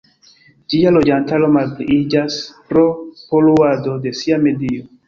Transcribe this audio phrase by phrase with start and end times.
[0.73, 2.41] Ĝia loĝantaro malpliiĝas
[2.73, 2.87] pro
[3.35, 4.95] poluado de sia medio.